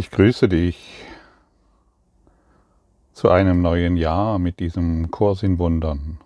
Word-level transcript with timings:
Ich 0.00 0.12
grüße 0.12 0.48
dich 0.48 1.04
zu 3.12 3.30
einem 3.30 3.62
neuen 3.62 3.96
Jahr 3.96 4.38
mit 4.38 4.60
diesem 4.60 5.10
Kurs 5.10 5.42
in 5.42 5.58
Wundern. 5.58 6.20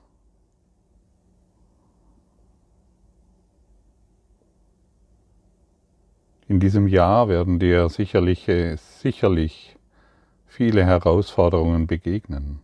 In 6.48 6.61
diesem 6.61 6.87
Jahr 6.87 7.28
werden 7.28 7.58
dir 7.58 7.88
sicherlich, 7.88 8.46
sicherlich 8.76 9.74
viele 10.46 10.84
Herausforderungen 10.84 11.86
begegnen. 11.86 12.60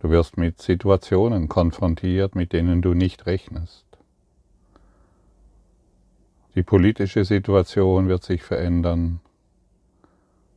Du 0.00 0.08
wirst 0.08 0.38
mit 0.38 0.62
Situationen 0.62 1.48
konfrontiert, 1.48 2.34
mit 2.34 2.54
denen 2.54 2.80
du 2.80 2.94
nicht 2.94 3.26
rechnest. 3.26 3.84
Die 6.54 6.62
politische 6.62 7.26
Situation 7.26 8.08
wird 8.08 8.24
sich 8.24 8.42
verändern, 8.42 9.20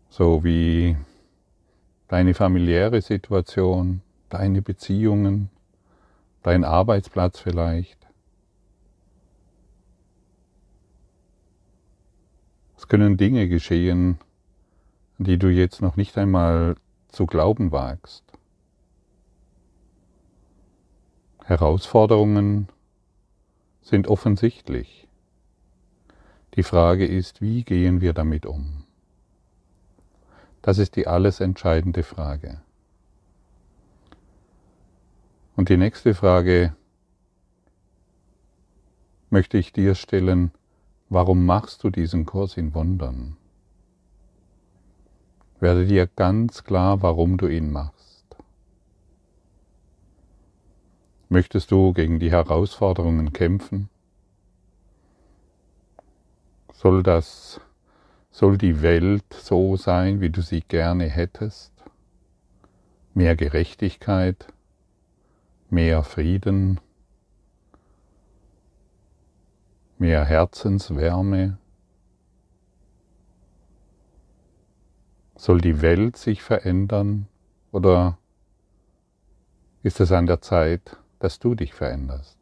so 0.10 0.44
wie 0.44 0.98
deine 2.08 2.34
familiäre 2.34 3.02
Situation, 3.02 4.02
deine 4.30 4.62
Beziehungen, 4.62 5.50
dein 6.44 6.64
Arbeitsplatz 6.64 7.40
vielleicht. 7.40 7.98
Es 12.78 12.88
können 12.88 13.18
Dinge 13.18 13.48
geschehen, 13.48 14.20
die 15.18 15.38
du 15.38 15.50
jetzt 15.50 15.82
noch 15.82 15.96
nicht 15.96 16.18
einmal 16.18 16.76
zu 17.10 17.26
glauben 17.26 17.72
wagst. 17.72 18.24
Herausforderungen 21.44 22.70
sind 23.82 24.08
offensichtlich. 24.08 25.08
Die 26.56 26.64
Frage 26.64 27.06
ist, 27.06 27.42
wie 27.42 27.64
gehen 27.64 28.02
wir 28.02 28.14
damit 28.14 28.46
um? 28.46 28.89
Das 30.62 30.78
ist 30.78 30.96
die 30.96 31.08
alles 31.08 31.40
entscheidende 31.40 32.04
Frage. 32.04 32.62
Und 35.56 35.70
die 35.70 35.78
nächste 35.78 36.14
Frage 36.14 36.76
möchte 39.30 39.58
ich 39.58 39.74
dir 39.74 39.96
stellen, 39.96 40.52
warum 41.10 41.46
machst 41.46 41.84
du 41.84 41.90
diesen 41.90 42.26
Kurs 42.26 42.58
in 42.58 42.74
Wundern? 42.74 43.38
Werde 45.60 45.86
dir 45.86 46.08
ganz 46.08 46.64
klar, 46.64 47.02
warum 47.02 47.38
du 47.38 47.48
ihn 47.48 47.72
machst. 47.72 48.26
Möchtest 51.28 51.72
du 51.72 51.94
gegen 51.94 52.20
die 52.20 52.32
Herausforderungen 52.32 53.34
kämpfen? 53.34 53.90
Soll 56.74 57.04
das 57.04 57.60
soll 58.40 58.58
die 58.58 58.82
Welt 58.82 59.34
so 59.34 59.76
sein, 59.76 60.22
wie 60.22 60.30
du 60.30 60.42
sie 60.42 60.62
gerne 60.62 61.10
hättest? 61.10 61.74
Mehr 63.14 63.36
Gerechtigkeit, 63.36 64.48
mehr 65.70 66.04
Frieden, 66.04 66.80
mehr 69.98 70.24
Herzenswärme? 70.24 71.58
Soll 75.36 75.60
die 75.60 75.82
Welt 75.82 76.16
sich 76.16 76.42
verändern 76.42 77.28
oder 77.74 78.18
ist 79.84 80.00
es 80.00 80.14
an 80.14 80.28
der 80.28 80.40
Zeit, 80.40 80.96
dass 81.20 81.40
du 81.40 81.56
dich 81.56 81.74
veränderst? 81.74 82.40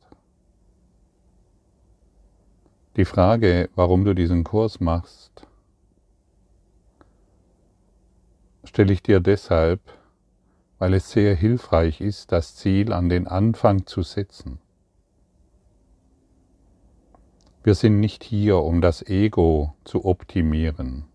Die 2.97 3.05
Frage, 3.05 3.71
warum 3.73 4.05
du 4.05 4.13
diesen 4.13 4.43
Kurs 4.43 4.79
machst, 4.79 5.46
stelle 8.67 8.93
ich 8.93 9.01
dir 9.01 9.19
deshalb, 9.19 9.81
weil 10.79 10.93
es 10.93 11.09
sehr 11.09 11.35
hilfreich 11.35 12.01
ist, 12.01 12.31
das 12.31 12.55
Ziel 12.55 12.93
an 12.93 13.09
den 13.09 13.27
Anfang 13.27 13.85
zu 13.85 14.03
setzen. 14.03 14.59
Wir 17.63 17.75
sind 17.75 17.99
nicht 17.99 18.23
hier, 18.23 18.59
um 18.59 18.79
das 18.79 19.01
Ego 19.01 19.73
zu 19.83 20.05
optimieren. 20.05 21.05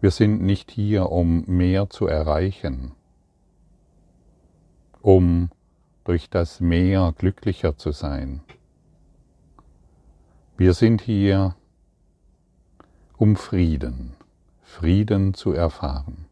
Wir 0.00 0.12
sind 0.12 0.42
nicht 0.42 0.70
hier, 0.70 1.10
um 1.10 1.44
mehr 1.46 1.90
zu 1.90 2.06
erreichen, 2.06 2.92
um 5.00 5.50
durch 6.04 6.30
das 6.30 6.60
Mehr 6.60 7.12
glücklicher 7.18 7.76
zu 7.76 7.90
sein. 7.90 8.42
Wir 10.56 10.74
sind 10.74 11.00
hier, 11.00 11.56
um 13.16 13.34
Frieden, 13.34 14.14
Frieden 14.68 15.34
zu 15.34 15.52
erfahren. 15.52 16.26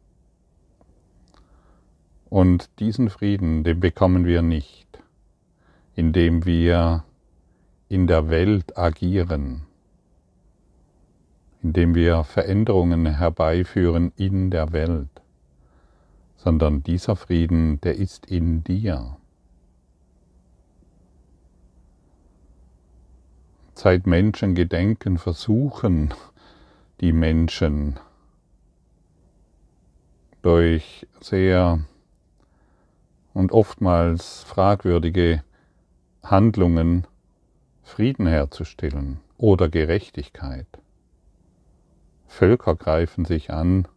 Und 2.29 2.71
diesen 2.79 3.11
Frieden, 3.11 3.65
den 3.65 3.81
bekommen 3.81 4.25
wir 4.25 4.43
nicht, 4.43 4.87
indem 5.95 6.45
wir 6.45 7.05
in 7.89 8.07
der 8.07 8.29
Welt 8.29 8.77
agieren, 8.79 9.63
indem 11.63 11.95
wir 11.95 12.25
Veränderungen 12.25 13.07
herbeiführen 13.07 14.13
in 14.17 14.51
der 14.51 14.73
Welt, 14.73 15.23
sondern 16.37 16.83
dieser 16.83 17.17
Frieden, 17.17 17.81
der 17.81 17.97
ist 17.97 18.27
in 18.27 18.63
dir. 18.63 19.17
seit 23.79 24.07
Menschengedenken 24.07 25.19
versuchen 25.19 26.15
die 27.01 27.13
Menschen 27.13 28.01
durch 30.47 31.09
sehr 31.21 31.81
und 33.35 33.51
oftmals 33.51 34.45
fragwürdige 34.45 35.43
Handlungen 36.23 37.05
Frieden 37.83 38.29
herzustellen 38.29 39.19
oder 39.39 39.69
Gerechtigkeit. 39.69 40.69
Völker 42.29 42.77
greifen 42.77 43.25
sich 43.25 43.51
an, 43.51 43.89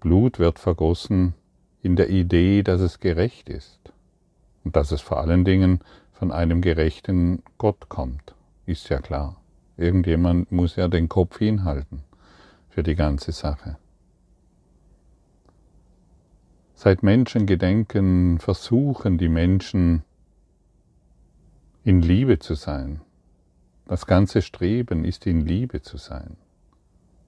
Blut 0.00 0.40
wird 0.40 0.58
vergossen 0.58 1.34
in 1.80 1.94
der 1.94 2.10
Idee, 2.10 2.64
dass 2.64 2.80
es 2.80 2.98
gerecht 2.98 3.48
ist 3.48 3.92
und 4.64 4.74
dass 4.74 4.90
es 4.90 5.00
vor 5.00 5.20
allen 5.20 5.44
Dingen 5.44 5.78
von 6.10 6.32
einem 6.32 6.60
gerechten 6.60 7.44
Gott 7.56 7.88
kommt. 7.88 8.34
Ist 8.66 8.88
ja 8.88 8.98
klar. 8.98 9.40
Irgendjemand 9.76 10.50
muss 10.50 10.74
ja 10.74 10.88
den 10.88 11.08
Kopf 11.08 11.38
hinhalten 11.38 12.02
für 12.68 12.82
die 12.82 12.96
ganze 12.96 13.30
Sache. 13.30 13.76
Seit 16.78 17.02
Menschengedenken 17.02 18.38
versuchen 18.38 19.16
die 19.16 19.30
Menschen 19.30 20.02
in 21.84 22.02
Liebe 22.02 22.38
zu 22.38 22.52
sein. 22.52 23.00
Das 23.86 24.04
ganze 24.04 24.42
Streben 24.42 25.02
ist 25.06 25.26
in 25.26 25.40
Liebe 25.40 25.80
zu 25.80 25.96
sein, 25.96 26.36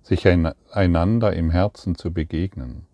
sich 0.03 0.29
einander 0.29 1.33
im 1.33 1.51
Herzen 1.51 1.95
zu 1.95 2.13
begegnen. 2.13 2.85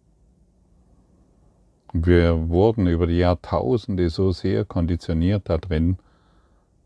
Wir 1.92 2.48
wurden 2.48 2.86
über 2.86 3.08
die 3.08 3.18
Jahrtausende 3.18 4.08
so 4.08 4.30
sehr 4.30 4.64
konditioniert 4.64 5.48
darin, 5.48 5.98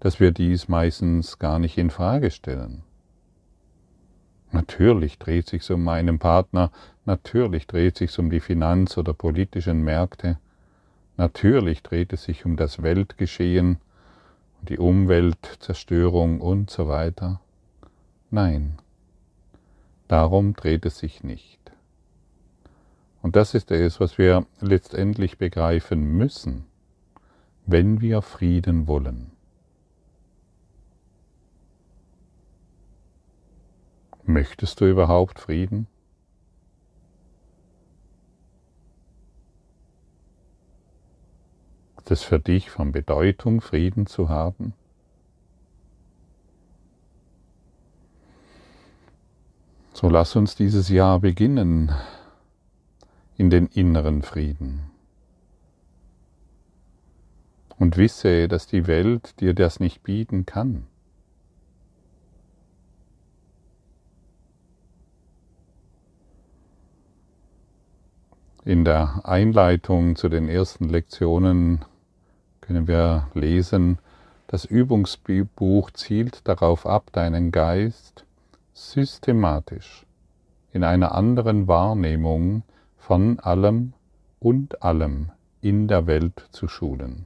dass 0.00 0.18
wir 0.18 0.30
dies 0.30 0.68
meistens 0.68 1.38
gar 1.38 1.58
nicht 1.58 1.76
in 1.76 1.90
Frage 1.90 2.30
stellen. 2.30 2.84
Natürlich 4.50 5.18
dreht 5.18 5.46
sich 5.46 5.70
um 5.70 5.84
meinen 5.84 6.18
Partner, 6.18 6.70
natürlich 7.08 7.66
dreht 7.66 7.96
sich 7.96 8.16
um 8.18 8.28
die 8.30 8.38
Finanz- 8.38 8.98
oder 8.98 9.14
politischen 9.14 9.82
Märkte, 9.82 10.38
natürlich 11.16 11.82
dreht 11.82 12.12
es 12.12 12.24
sich 12.24 12.44
um 12.44 12.56
das 12.56 12.82
Weltgeschehen, 12.82 13.78
die 14.60 14.78
Umweltzerstörung 14.78 16.40
und 16.40 16.70
so 16.70 16.86
weiter. 16.86 17.40
Nein, 18.30 18.78
darum 20.06 20.52
dreht 20.52 20.84
es 20.84 20.98
sich 20.98 21.24
nicht. 21.24 21.58
Und 23.22 23.36
das 23.36 23.54
ist 23.54 23.70
es, 23.70 24.00
was 24.00 24.18
wir 24.18 24.46
letztendlich 24.60 25.38
begreifen 25.38 26.12
müssen, 26.18 26.66
wenn 27.64 28.02
wir 28.02 28.20
Frieden 28.20 28.86
wollen. 28.86 29.30
Möchtest 34.24 34.82
du 34.82 34.84
überhaupt 34.84 35.40
Frieden? 35.40 35.86
Es 42.10 42.22
für 42.22 42.38
dich 42.38 42.70
von 42.70 42.92
Bedeutung, 42.92 43.60
Frieden 43.60 44.06
zu 44.06 44.28
haben? 44.28 44.72
So 49.92 50.08
lass 50.08 50.36
uns 50.36 50.54
dieses 50.54 50.88
Jahr 50.88 51.20
beginnen 51.20 51.92
in 53.36 53.50
den 53.50 53.66
inneren 53.66 54.22
Frieden. 54.22 54.90
Und 57.78 57.96
wisse, 57.96 58.48
dass 58.48 58.66
die 58.66 58.86
Welt 58.86 59.40
dir 59.40 59.54
das 59.54 59.78
nicht 59.78 60.02
bieten 60.02 60.46
kann. 60.46 60.86
In 68.64 68.84
der 68.84 69.26
Einleitung 69.26 70.16
zu 70.16 70.28
den 70.28 70.48
ersten 70.48 70.88
Lektionen 70.88 71.84
können 72.68 72.86
wir 72.86 73.28
lesen, 73.32 73.96
das 74.46 74.66
Übungsbuch 74.66 75.90
zielt 75.92 76.46
darauf 76.46 76.84
ab, 76.84 77.10
deinen 77.12 77.50
Geist 77.50 78.26
systematisch 78.74 80.04
in 80.72 80.84
einer 80.84 81.12
anderen 81.12 81.66
Wahrnehmung 81.66 82.64
von 82.98 83.40
allem 83.40 83.94
und 84.38 84.82
allem 84.82 85.30
in 85.62 85.88
der 85.88 86.06
Welt 86.06 86.46
zu 86.50 86.68
schulen. 86.68 87.24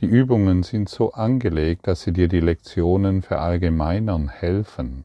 Die 0.00 0.06
Übungen 0.06 0.64
sind 0.64 0.88
so 0.88 1.12
angelegt, 1.12 1.86
dass 1.86 2.02
sie 2.02 2.12
dir 2.12 2.26
die 2.26 2.40
Lektionen 2.40 3.22
verallgemeinern 3.22 4.28
helfen, 4.28 5.04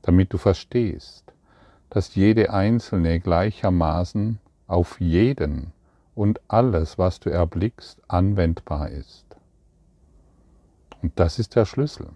damit 0.00 0.32
du 0.32 0.38
verstehst, 0.38 1.34
dass 1.90 2.14
jede 2.14 2.50
einzelne 2.50 3.20
gleichermaßen 3.20 4.38
auf 4.66 4.98
jeden 5.02 5.74
und 6.14 6.40
alles, 6.48 6.98
was 6.98 7.20
du 7.20 7.30
erblickst, 7.30 8.00
anwendbar 8.08 8.90
ist. 8.90 9.24
Und 11.02 11.18
das 11.18 11.38
ist 11.38 11.56
der 11.56 11.64
Schlüssel. 11.64 12.08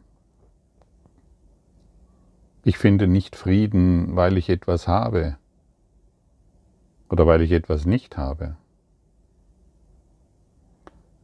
Ich 2.62 2.78
finde 2.78 3.06
nicht 3.06 3.36
Frieden, 3.36 4.16
weil 4.16 4.36
ich 4.36 4.48
etwas 4.48 4.88
habe 4.88 5.36
oder 7.08 7.26
weil 7.26 7.42
ich 7.42 7.52
etwas 7.52 7.86
nicht 7.86 8.16
habe 8.16 8.56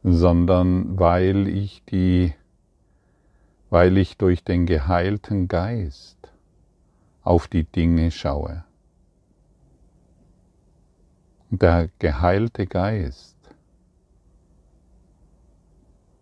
sondern 0.03 0.99
weil 0.99 1.47
ich 1.47 1.83
die, 1.85 2.33
weil 3.69 3.97
ich 3.97 4.17
durch 4.17 4.43
den 4.43 4.65
geheilten 4.65 5.47
Geist 5.47 6.17
auf 7.23 7.47
die 7.47 7.63
Dinge 7.63 8.11
schaue. 8.11 8.65
Der 11.55 11.87
geheilte 11.99 12.65
Geist, 12.65 13.37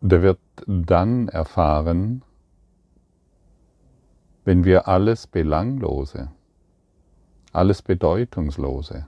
der 0.01 0.23
wird 0.23 0.39
dann 0.67 1.29
erfahren, 1.29 2.21
wenn 4.43 4.65
wir 4.65 4.89
alles 4.89 5.27
Belanglose, 5.27 6.31
alles 7.53 7.81
Bedeutungslose, 7.81 9.07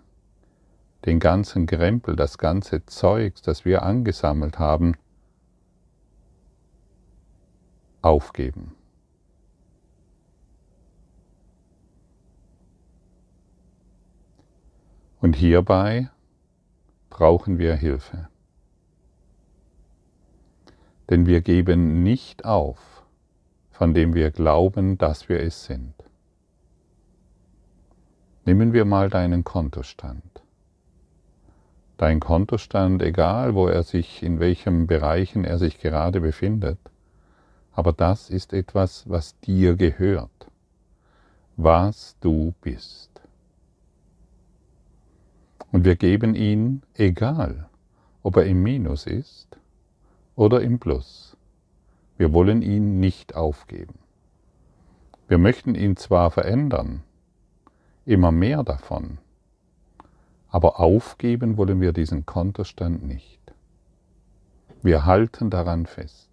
den 1.04 1.20
ganzen 1.20 1.66
Krempel, 1.66 2.16
das 2.16 2.38
ganze 2.38 2.86
Zeugs, 2.86 3.42
das 3.42 3.66
wir 3.66 3.84
angesammelt 3.84 4.60
haben, 4.60 4.96
aufgeben. 8.02 8.78
Und 15.20 15.36
hierbei 15.36 16.10
brauchen 17.14 17.58
wir 17.58 17.76
Hilfe. 17.76 18.28
Denn 21.10 21.26
wir 21.26 21.42
geben 21.42 22.04
nicht 22.04 22.46
auf, 22.46 23.04
von 23.72 23.94
dem 23.94 24.14
wir 24.14 24.32
glauben, 24.32 24.98
dass 24.98 25.30
wir 25.30 25.40
es 25.40 25.66
sind. 25.66 25.94
Nehmen 28.46 28.74
wir 28.74 28.86
mal 28.86 29.10
deinen 29.10 29.44
Kontostand 29.44 30.44
dein 32.04 32.20
Kontostand, 32.20 33.02
egal 33.02 33.56
wo 33.56 33.68
er 33.68 33.84
sich, 33.84 34.24
in 34.24 34.42
welchen 34.42 34.88
Bereichen 34.88 35.46
er 35.46 35.58
sich 35.58 35.80
gerade 35.80 36.20
befindet. 36.20 36.78
Aber 37.72 37.94
das 37.94 38.30
ist 38.30 38.52
etwas, 38.52 39.10
was 39.10 39.40
dir 39.40 39.78
gehört, 39.78 40.48
was 41.56 42.18
du 42.20 42.54
bist. 42.62 43.13
Und 45.74 45.86
wir 45.86 45.96
geben 45.96 46.36
ihn, 46.36 46.84
egal 46.94 47.68
ob 48.22 48.38
er 48.38 48.46
im 48.46 48.62
Minus 48.62 49.08
ist 49.08 49.58
oder 50.36 50.62
im 50.62 50.78
Plus. 50.80 51.36
Wir 52.16 52.32
wollen 52.32 52.62
ihn 52.62 53.00
nicht 53.00 53.36
aufgeben. 53.36 53.96
Wir 55.28 55.40
möchten 55.40 55.74
ihn 55.74 55.98
zwar 55.98 56.30
verändern, 56.30 57.02
immer 58.06 58.32
mehr 58.32 58.64
davon, 58.64 59.18
aber 60.48 60.80
aufgeben 60.80 61.58
wollen 61.58 61.82
wir 61.82 61.92
diesen 61.92 62.28
Kontostand 62.28 63.04
nicht. 63.04 63.42
Wir 64.84 65.06
halten 65.06 65.50
daran 65.50 65.88
fest, 65.88 66.30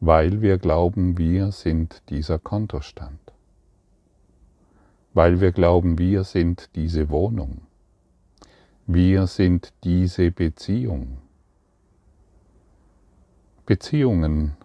weil 0.00 0.42
wir 0.42 0.58
glauben, 0.58 1.18
wir 1.18 1.52
sind 1.52 2.02
dieser 2.08 2.40
Kontostand. 2.40 3.20
Weil 5.12 5.40
wir 5.40 5.52
glauben, 5.52 5.98
wir 5.98 6.24
sind 6.24 6.74
diese 6.74 7.10
Wohnung. 7.10 7.63
Wir 8.86 9.26
sind 9.26 9.72
diese 9.82 10.30
Beziehung. 10.30 11.16
Beziehungen 13.64 14.58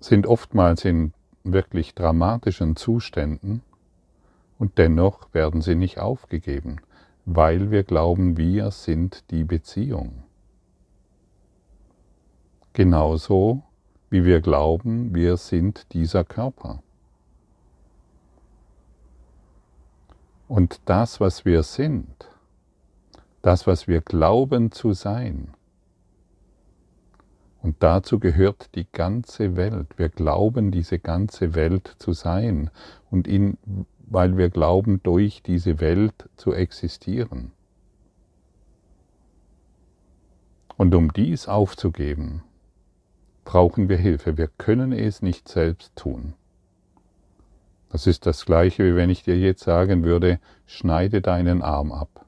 sind 0.00 0.26
oftmals 0.26 0.86
in 0.86 1.12
wirklich 1.44 1.94
dramatischen 1.94 2.76
Zuständen 2.76 3.60
und 4.58 4.78
dennoch 4.78 5.34
werden 5.34 5.60
sie 5.60 5.74
nicht 5.74 5.98
aufgegeben, 5.98 6.80
weil 7.26 7.70
wir 7.70 7.82
glauben, 7.82 8.38
wir 8.38 8.70
sind 8.70 9.30
die 9.30 9.44
Beziehung. 9.44 10.22
Genauso 12.72 13.64
wie 14.08 14.24
wir 14.24 14.40
glauben, 14.40 15.14
wir 15.14 15.36
sind 15.36 15.92
dieser 15.92 16.24
Körper. 16.24 16.82
Und 20.48 20.80
das, 20.84 21.20
was 21.20 21.44
wir 21.44 21.62
sind, 21.62 22.28
das, 23.42 23.66
was 23.66 23.88
wir 23.88 24.00
glauben 24.00 24.72
zu 24.72 24.92
sein, 24.92 25.52
und 27.62 27.82
dazu 27.82 28.20
gehört 28.20 28.76
die 28.76 28.86
ganze 28.92 29.56
Welt. 29.56 29.98
Wir 29.98 30.08
glauben, 30.08 30.70
diese 30.70 31.00
ganze 31.00 31.56
Welt 31.56 31.96
zu 31.98 32.12
sein. 32.12 32.70
Und 33.10 33.26
in 33.26 33.58
weil 34.06 34.36
wir 34.36 34.50
glauben, 34.50 35.02
durch 35.02 35.42
diese 35.42 35.80
Welt 35.80 36.28
zu 36.36 36.52
existieren. 36.52 37.52
Und 40.76 40.94
um 40.94 41.12
dies 41.12 41.48
aufzugeben, 41.48 42.42
brauchen 43.44 43.88
wir 43.88 43.96
Hilfe. 43.96 44.36
Wir 44.36 44.48
können 44.48 44.92
es 44.92 45.22
nicht 45.22 45.48
selbst 45.48 45.96
tun. 45.96 46.34
Das 47.90 48.06
ist 48.06 48.26
das 48.26 48.44
gleiche, 48.44 48.84
wie 48.84 48.96
wenn 48.96 49.10
ich 49.10 49.22
dir 49.22 49.38
jetzt 49.38 49.62
sagen 49.62 50.04
würde, 50.04 50.40
schneide 50.66 51.20
deinen 51.20 51.62
Arm 51.62 51.92
ab. 51.92 52.26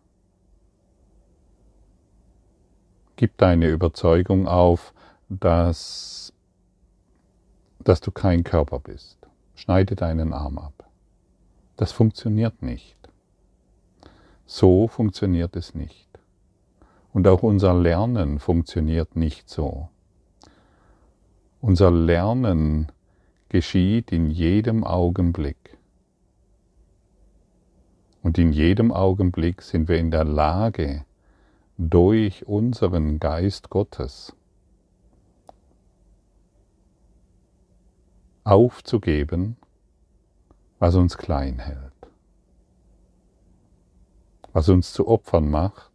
Gib 3.16 3.36
deine 3.38 3.68
Überzeugung 3.68 4.46
auf, 4.46 4.94
dass, 5.28 6.32
dass 7.80 8.00
du 8.00 8.12
kein 8.12 8.44
Körper 8.44 8.78
bist. 8.78 9.18
Schneide 9.54 9.96
deinen 9.96 10.32
Arm 10.32 10.58
ab. 10.58 10.88
Das 11.76 11.90
funktioniert 11.92 12.62
nicht. 12.62 12.96
So 14.46 14.88
funktioniert 14.88 15.56
es 15.56 15.74
nicht. 15.74 16.08
Und 17.12 17.26
auch 17.26 17.42
unser 17.42 17.74
Lernen 17.74 18.38
funktioniert 18.38 19.16
nicht 19.16 19.48
so. 19.48 19.88
Unser 21.60 21.90
Lernen 21.90 22.92
geschieht 23.48 24.12
in 24.12 24.30
jedem 24.30 24.84
Augenblick. 24.84 25.78
Und 28.22 28.36
in 28.38 28.52
jedem 28.52 28.92
Augenblick 28.92 29.62
sind 29.62 29.88
wir 29.88 29.98
in 29.98 30.10
der 30.10 30.24
Lage, 30.24 31.04
durch 31.78 32.46
unseren 32.46 33.20
Geist 33.20 33.70
Gottes 33.70 34.34
aufzugeben, 38.42 39.56
was 40.80 40.96
uns 40.96 41.16
klein 41.16 41.60
hält, 41.60 41.92
was 44.52 44.68
uns 44.68 44.92
zu 44.92 45.06
Opfern 45.06 45.48
macht 45.48 45.92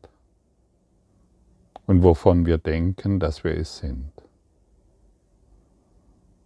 und 1.86 2.02
wovon 2.02 2.46
wir 2.46 2.58
denken, 2.58 3.20
dass 3.20 3.44
wir 3.44 3.58
es 3.58 3.80
sind. 3.80 4.23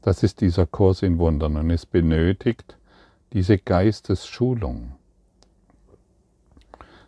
Das 0.08 0.24
ist 0.24 0.40
dieser 0.40 0.66
Kurs 0.66 1.02
in 1.02 1.18
Wundern 1.18 1.58
und 1.58 1.70
es 1.70 1.86
benötigt 1.86 2.78
diese 3.34 3.58
Geistesschulung, 3.58 4.94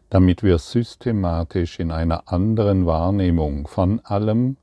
damit 0.10 0.44
wir 0.44 0.58
systematisch 0.58 1.80
in 1.80 1.92
einer 1.92 2.30
anderen 2.30 2.86
Wahrnehmung 2.86 3.70
von 3.70 4.02
allem 4.02 4.58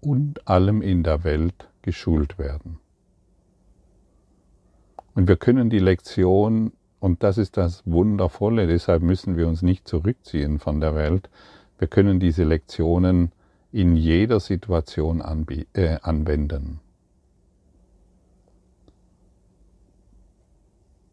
und 0.00 0.48
allem 0.48 0.80
in 0.80 1.02
der 1.02 1.22
Welt 1.22 1.68
geschult 1.82 2.38
werden. 2.38 2.78
Und 5.14 5.28
wir 5.28 5.36
können 5.36 5.68
die 5.68 5.78
Lektion, 5.78 6.72
und 6.98 7.22
das 7.22 7.36
ist 7.36 7.58
das 7.58 7.82
Wundervolle, 7.84 8.66
deshalb 8.66 9.02
müssen 9.02 9.36
wir 9.36 9.46
uns 9.46 9.60
nicht 9.60 9.86
zurückziehen 9.86 10.60
von 10.60 10.80
der 10.80 10.94
Welt, 10.94 11.28
wir 11.78 11.88
können 11.88 12.20
diese 12.20 12.44
Lektionen 12.44 13.32
in 13.70 13.96
jeder 13.96 14.40
Situation 14.40 15.20
äh, 15.74 15.98
anwenden. 16.00 16.80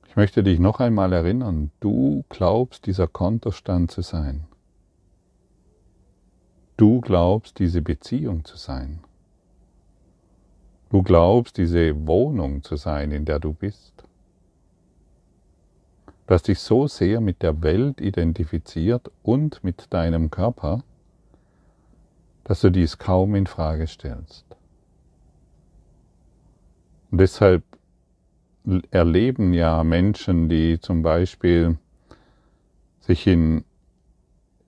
Ich 0.09 0.15
möchte 0.15 0.41
dich 0.41 0.59
noch 0.59 0.79
einmal 0.79 1.13
erinnern, 1.13 1.69
du 1.81 2.25
glaubst 2.29 2.87
dieser 2.87 3.05
Kontostand 3.05 3.91
zu 3.91 4.01
sein. 4.01 4.45
Du 6.77 6.99
glaubst 6.99 7.59
diese 7.59 7.83
Beziehung 7.83 8.43
zu 8.43 8.57
sein. 8.57 9.01
Du 10.89 11.03
glaubst 11.03 11.57
diese 11.57 12.07
Wohnung 12.07 12.63
zu 12.63 12.75
sein, 12.75 13.11
in 13.11 13.23
der 13.23 13.39
du 13.39 13.53
bist. 13.53 14.03
Du 16.25 16.33
hast 16.33 16.47
dich 16.47 16.59
so 16.59 16.87
sehr 16.87 17.21
mit 17.21 17.43
der 17.43 17.61
Welt 17.61 18.01
identifiziert 18.01 19.11
und 19.21 19.63
mit 19.63 19.93
deinem 19.93 20.31
Körper, 20.31 20.83
dass 22.45 22.61
du 22.61 22.71
dies 22.71 22.97
kaum 22.97 23.35
in 23.35 23.45
Frage 23.45 23.85
stellst. 23.85 24.45
Und 27.11 27.19
deshalb 27.19 27.63
erleben 28.91 29.53
ja 29.53 29.83
Menschen, 29.83 30.49
die 30.49 30.79
zum 30.79 31.01
Beispiel 31.01 31.77
sich 33.01 33.27
in, 33.27 33.63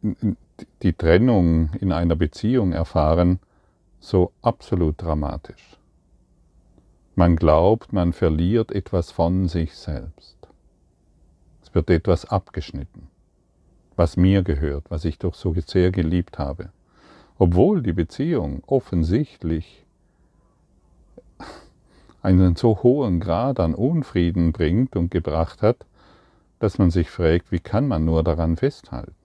in 0.02 0.38
die 0.82 0.94
Trennung 0.94 1.72
in 1.80 1.92
einer 1.92 2.16
Beziehung 2.16 2.72
erfahren, 2.72 3.40
so 4.00 4.32
absolut 4.42 5.02
dramatisch. 5.02 5.78
Man 7.16 7.36
glaubt, 7.36 7.94
man 7.94 8.14
verliert 8.14 8.72
etwas 8.72 9.12
von 9.12 9.48
sich 9.48 9.76
selbst. 9.76 10.38
Es 11.62 11.74
wird 11.76 11.90
etwas 11.90 12.26
abgeschnitten, 12.26 13.10
was 13.96 14.18
mir 14.18 14.44
gehört, 14.44 14.90
was 14.90 15.06
ich 15.06 15.20
doch 15.20 15.36
so 15.36 15.54
sehr 15.66 15.92
geliebt 15.92 16.40
habe. 16.40 16.70
Obwohl 17.38 17.82
die 17.82 17.94
Beziehung 17.94 18.64
offensichtlich 18.66 19.86
einen 22.22 22.56
so 22.56 22.84
hohen 22.84 23.20
Grad 23.20 23.60
an 23.60 23.74
Unfrieden 23.74 24.52
bringt 24.52 24.96
und 24.96 25.12
gebracht 25.12 25.62
hat, 25.62 25.86
dass 26.60 26.78
man 26.78 26.92
sich 26.92 27.10
fragt, 27.10 27.52
wie 27.52 27.60
kann 27.60 27.88
man 27.88 28.06
nur 28.06 28.24
daran 28.24 28.56
festhalten? 28.58 29.16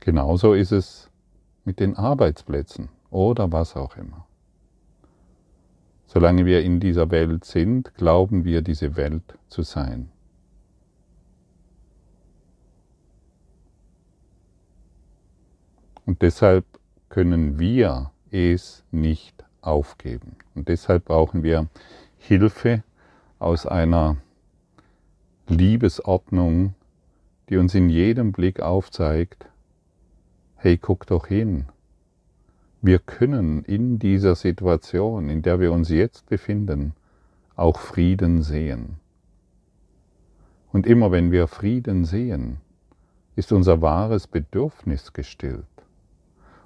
Genauso 0.00 0.54
ist 0.54 0.70
es 0.70 1.10
mit 1.64 1.80
den 1.80 1.96
Arbeitsplätzen 1.96 2.90
oder 3.10 3.50
was 3.50 3.74
auch 3.74 3.96
immer. 3.96 4.26
Solange 6.06 6.46
wir 6.46 6.62
in 6.62 6.78
dieser 6.78 7.10
Welt 7.10 7.44
sind, 7.44 7.92
glauben 7.96 8.44
wir 8.44 8.62
diese 8.62 8.94
Welt 8.94 9.36
zu 9.48 9.62
sein. 9.62 10.10
Und 16.04 16.22
deshalb 16.22 16.64
können 17.08 17.58
wir 17.58 18.12
es 18.36 18.84
nicht 18.90 19.44
aufgeben. 19.62 20.36
Und 20.54 20.68
deshalb 20.68 21.06
brauchen 21.06 21.42
wir 21.42 21.68
Hilfe 22.18 22.82
aus 23.38 23.66
einer 23.66 24.18
Liebesordnung, 25.48 26.74
die 27.48 27.56
uns 27.56 27.74
in 27.74 27.88
jedem 27.88 28.32
Blick 28.32 28.60
aufzeigt, 28.60 29.46
hey, 30.56 30.76
guck 30.76 31.06
doch 31.06 31.26
hin. 31.26 31.66
Wir 32.82 32.98
können 32.98 33.64
in 33.64 33.98
dieser 33.98 34.34
Situation, 34.34 35.28
in 35.30 35.42
der 35.42 35.58
wir 35.60 35.72
uns 35.72 35.88
jetzt 35.88 36.26
befinden, 36.26 36.92
auch 37.54 37.78
Frieden 37.78 38.42
sehen. 38.42 38.96
Und 40.72 40.86
immer 40.86 41.10
wenn 41.10 41.32
wir 41.32 41.48
Frieden 41.48 42.04
sehen, 42.04 42.58
ist 43.34 43.52
unser 43.52 43.80
wahres 43.80 44.26
Bedürfnis 44.26 45.12
gestillt. 45.12 45.64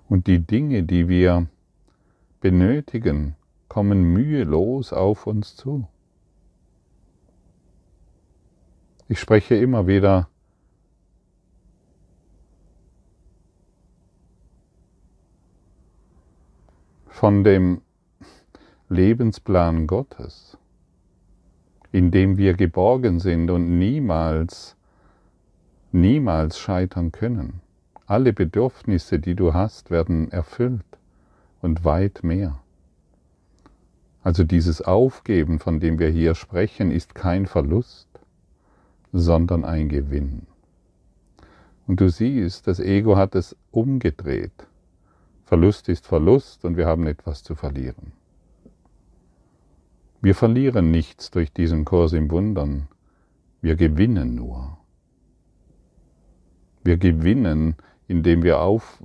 Und 0.08 0.26
die 0.26 0.40
Dinge, 0.40 0.82
die 0.82 1.08
wir 1.08 1.46
benötigen, 2.40 3.36
kommen 3.68 4.02
mühelos 4.02 4.92
auf 4.92 5.26
uns 5.26 5.56
zu. 5.56 5.86
Ich 9.08 9.20
spreche 9.20 9.56
immer 9.56 9.86
wieder 9.86 10.28
von 17.08 17.44
dem 17.44 17.82
Lebensplan 18.88 19.86
Gottes, 19.86 20.56
in 21.92 22.10
dem 22.10 22.38
wir 22.38 22.54
geborgen 22.54 23.20
sind 23.20 23.50
und 23.50 23.78
niemals, 23.78 24.76
niemals 25.92 26.58
scheitern 26.58 27.12
können. 27.12 27.60
Alle 28.06 28.32
Bedürfnisse, 28.32 29.18
die 29.18 29.34
du 29.34 29.54
hast, 29.54 29.90
werden 29.90 30.32
erfüllt 30.32 30.99
und 31.62 31.84
weit 31.84 32.22
mehr. 32.22 32.60
Also 34.22 34.44
dieses 34.44 34.82
Aufgeben, 34.82 35.58
von 35.58 35.80
dem 35.80 35.98
wir 35.98 36.08
hier 36.08 36.34
sprechen, 36.34 36.90
ist 36.90 37.14
kein 37.14 37.46
Verlust, 37.46 38.08
sondern 39.12 39.64
ein 39.64 39.88
Gewinn. 39.88 40.46
Und 41.86 42.00
du 42.00 42.08
siehst, 42.08 42.66
das 42.66 42.78
Ego 42.80 43.16
hat 43.16 43.34
es 43.34 43.56
umgedreht. 43.70 44.66
Verlust 45.44 45.88
ist 45.88 46.06
Verlust 46.06 46.64
und 46.64 46.76
wir 46.76 46.86
haben 46.86 47.06
etwas 47.06 47.42
zu 47.42 47.54
verlieren. 47.54 48.12
Wir 50.20 50.34
verlieren 50.34 50.90
nichts 50.90 51.30
durch 51.30 51.52
diesen 51.52 51.84
Kurs 51.84 52.12
im 52.12 52.30
Wundern, 52.30 52.88
wir 53.62 53.74
gewinnen 53.74 54.34
nur. 54.34 54.78
Wir 56.84 56.98
gewinnen, 56.98 57.76
indem 58.10 58.42
wir, 58.42 58.60
auf, 58.60 59.02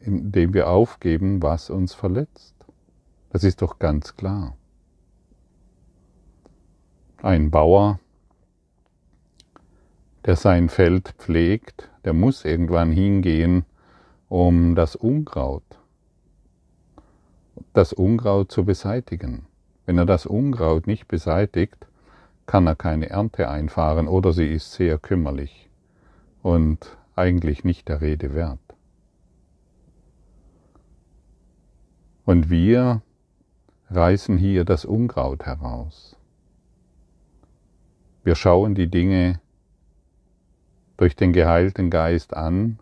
indem 0.00 0.54
wir 0.54 0.68
aufgeben, 0.68 1.42
was 1.42 1.70
uns 1.70 1.94
verletzt. 1.94 2.54
Das 3.30 3.44
ist 3.44 3.60
doch 3.62 3.78
ganz 3.78 4.16
klar. 4.16 4.56
Ein 7.22 7.50
Bauer, 7.50 8.00
der 10.24 10.36
sein 10.36 10.68
Feld 10.68 11.14
pflegt, 11.18 11.90
der 12.04 12.12
muss 12.12 12.44
irgendwann 12.44 12.92
hingehen, 12.92 13.64
um 14.28 14.74
das 14.74 14.96
Unkraut 14.96 15.62
das 17.72 17.92
Unkraut 17.92 18.50
zu 18.50 18.64
beseitigen. 18.64 19.46
Wenn 19.84 19.98
er 19.98 20.06
das 20.06 20.24
Unkraut 20.24 20.86
nicht 20.86 21.08
beseitigt, 21.08 21.86
kann 22.46 22.66
er 22.66 22.74
keine 22.74 23.10
Ernte 23.10 23.48
einfahren 23.48 24.08
oder 24.08 24.32
sie 24.32 24.46
ist 24.46 24.72
sehr 24.72 24.98
kümmerlich 24.98 25.68
und 26.42 26.96
eigentlich 27.16 27.64
nicht 27.64 27.88
der 27.88 28.00
Rede 28.00 28.34
wert. 28.34 28.60
Und 32.24 32.50
wir 32.50 33.02
reißen 33.90 34.36
hier 34.36 34.64
das 34.64 34.84
Unkraut 34.84 35.46
heraus. 35.46 36.16
Wir 38.24 38.34
schauen 38.34 38.74
die 38.74 38.90
Dinge 38.90 39.40
durch 40.96 41.14
den 41.14 41.32
geheilten 41.32 41.90
Geist 41.90 42.34
an, 42.34 42.80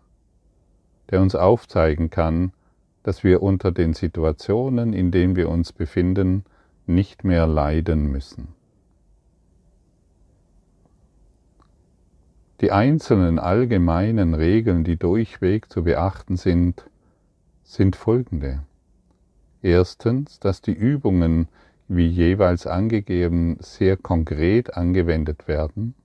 der 1.11 1.21
uns 1.21 1.35
aufzeigen 1.35 2.09
kann, 2.09 2.51
dass 3.03 3.23
wir 3.23 3.43
unter 3.43 3.71
den 3.71 3.93
Situationen, 3.93 4.93
in 4.93 5.11
denen 5.11 5.35
wir 5.35 5.49
uns 5.49 5.71
befinden, 5.71 6.43
nicht 6.87 7.23
mehr 7.23 7.45
leiden 7.45 8.11
müssen. 8.11 8.54
Die 12.61 12.71
einzelnen 12.71 13.39
allgemeinen 13.39 14.33
Regeln, 14.33 14.83
die 14.83 14.97
durchweg 14.97 15.69
zu 15.71 15.83
beachten 15.83 16.37
sind, 16.37 16.85
sind 17.63 17.95
folgende. 17.95 18.63
Erstens, 19.61 20.39
dass 20.39 20.61
die 20.61 20.73
Übungen, 20.73 21.47
wie 21.87 22.07
jeweils 22.07 22.65
angegeben, 22.65 23.57
sehr 23.59 23.97
konkret 23.97 24.75
angewendet 24.75 25.47
werden. 25.47 25.95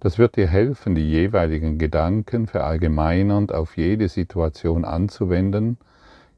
Das 0.00 0.18
wird 0.18 0.36
dir 0.36 0.48
helfen, 0.48 0.94
die 0.94 1.08
jeweiligen 1.08 1.78
Gedanken 1.78 2.46
verallgemeinernd 2.46 3.52
auf 3.52 3.76
jede 3.76 4.08
Situation 4.08 4.84
anzuwenden 4.84 5.76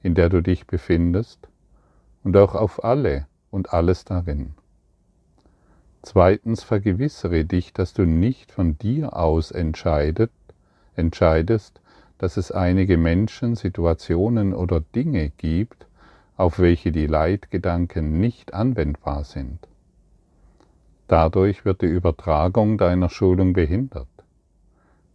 in 0.02 0.14
der 0.14 0.28
du 0.28 0.42
dich 0.42 0.66
befindest 0.66 1.48
und 2.24 2.36
auch 2.36 2.54
auf 2.54 2.84
alle 2.84 3.26
und 3.50 3.72
alles 3.72 4.04
darin. 4.04 4.54
Zweitens 6.02 6.62
vergewissere 6.62 7.44
dich, 7.44 7.72
dass 7.72 7.92
du 7.92 8.04
nicht 8.04 8.52
von 8.52 8.76
dir 8.78 9.16
aus 9.16 9.50
entscheidest, 9.52 10.32
dass 12.18 12.36
es 12.36 12.52
einige 12.52 12.98
Menschen, 12.98 13.54
Situationen 13.54 14.52
oder 14.54 14.80
Dinge 14.80 15.30
gibt, 15.30 15.86
auf 16.36 16.58
welche 16.58 16.92
die 16.92 17.06
Leitgedanken 17.06 18.20
nicht 18.20 18.52
anwendbar 18.52 19.24
sind. 19.24 19.58
Dadurch 21.08 21.64
wird 21.64 21.82
die 21.82 21.86
Übertragung 21.86 22.78
deiner 22.78 23.08
Schulung 23.08 23.52
behindert. 23.52 24.08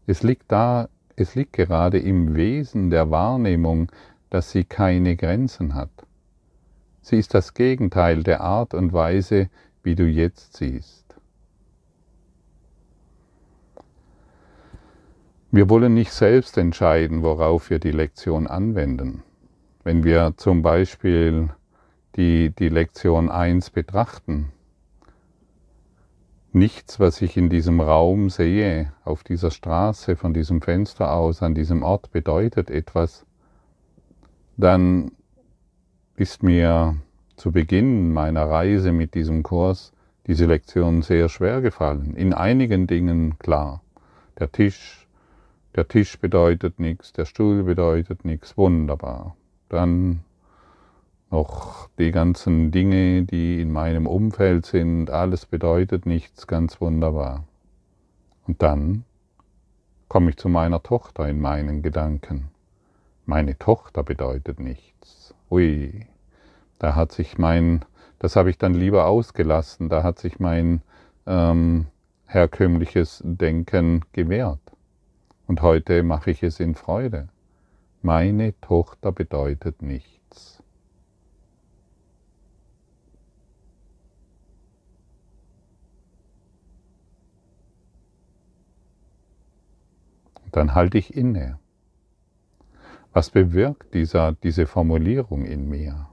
Es 0.06 0.24
liegt 0.24 0.52
da, 0.52 0.90
es 1.16 1.36
liegt 1.36 1.54
gerade 1.54 2.00
im 2.00 2.36
Wesen 2.36 2.90
der 2.90 3.12
Wahrnehmung 3.12 3.92
dass 4.30 4.52
sie 4.52 4.64
keine 4.64 5.16
Grenzen 5.16 5.74
hat. 5.76 5.90
Sie 7.02 7.18
ist 7.18 7.34
das 7.34 7.54
Gegenteil 7.54 8.24
der 8.24 8.42
Art 8.42 8.74
und 8.74 8.92
Weise, 8.92 9.50
wie 9.88 9.96
du 9.96 10.04
jetzt 10.04 10.58
siehst. 10.58 11.16
Wir 15.50 15.70
wollen 15.70 15.94
nicht 15.94 16.12
selbst 16.12 16.58
entscheiden, 16.58 17.24
worauf 17.24 17.70
wir 17.70 17.80
die 17.80 17.94
Lektion 17.94 18.48
anwenden. 18.48 19.24
Wenn 19.86 20.04
wir 20.04 20.34
zum 20.36 20.62
Beispiel 20.62 21.52
die, 22.18 22.50
die 22.50 22.68
Lektion 22.68 23.32
1 23.32 23.70
betrachten. 23.70 24.52
Nichts, 26.52 27.00
was 27.00 27.22
ich 27.22 27.38
in 27.38 27.50
diesem 27.50 27.80
Raum 27.80 28.30
sehe, 28.30 28.92
auf 29.06 29.24
dieser 29.24 29.52
Straße, 29.52 30.18
von 30.18 30.34
diesem 30.34 30.62
Fenster 30.62 31.14
aus, 31.14 31.42
an 31.42 31.56
diesem 31.56 31.82
Ort 31.82 32.12
bedeutet 32.12 32.70
etwas, 32.70 33.26
dann 34.58 35.14
ist 36.18 36.44
mir 36.44 36.98
zu 37.38 37.52
Beginn 37.52 38.12
meiner 38.14 38.50
Reise 38.50 38.92
mit 38.92 39.14
diesem 39.14 39.44
Kurs 39.44 39.94
diese 40.26 40.46
Lektion 40.46 41.04
sehr 41.04 41.30
schwer 41.30 41.62
gefallen. 41.62 42.16
In 42.16 42.34
einigen 42.34 42.88
Dingen 42.88 43.38
klar. 43.40 43.82
Der 44.40 44.52
Tisch, 44.52 45.08
der 45.76 45.88
Tisch 45.88 46.20
bedeutet 46.20 46.80
nichts, 46.80 47.14
der 47.14 47.26
Stuhl 47.26 47.64
bedeutet 47.64 48.26
nichts, 48.26 48.58
wunderbar. 48.58 49.38
Dann 49.70 50.24
noch 51.30 51.90
die 52.00 52.12
ganzen 52.12 52.72
Dinge, 52.72 53.24
die 53.24 53.62
in 53.62 53.72
meinem 53.72 54.08
Umfeld 54.08 54.66
sind, 54.66 55.10
alles 55.10 55.46
bedeutet 55.46 56.06
nichts, 56.06 56.48
ganz 56.48 56.82
wunderbar. 56.82 57.46
Und 58.48 58.62
dann 58.62 59.04
komme 60.08 60.32
ich 60.32 60.38
zu 60.38 60.50
meiner 60.50 60.82
Tochter 60.82 61.28
in 61.28 61.40
meinen 61.40 61.82
Gedanken. 61.82 62.50
Meine 63.26 63.58
Tochter 63.58 64.04
bedeutet 64.04 64.60
nichts. 64.60 65.34
Ui, 65.52 66.08
da 66.80 66.96
hat 66.96 67.12
sich 67.12 67.38
mein, 67.38 67.86
das 68.20 68.36
habe 68.36 68.50
ich 68.50 68.58
dann 68.58 68.74
lieber 68.74 69.06
ausgelassen, 69.06 69.90
da 69.90 70.04
hat 70.04 70.20
sich 70.20 70.40
mein 70.40 70.82
ähm, 71.26 71.88
herkömmliches 72.26 73.22
Denken 73.26 74.06
gewehrt. 74.14 74.60
Und 75.48 75.62
heute 75.62 76.04
mache 76.04 76.32
ich 76.32 76.44
es 76.44 76.60
in 76.60 76.76
Freude. 76.76 77.30
Meine 78.02 78.60
Tochter 78.62 79.12
bedeutet 79.12 79.82
nichts. 79.82 80.62
Dann 90.52 90.76
halte 90.76 90.98
ich 90.98 91.16
inne. 91.16 91.60
Was 93.14 93.30
bewirkt 93.30 93.94
dieser, 93.94 94.34
diese 94.34 94.68
Formulierung 94.68 95.46
in 95.46 95.70
mir? 95.70 96.08